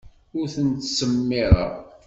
Ur 0.37 0.45
ten-ttsemmiṛeɣ. 0.53 1.71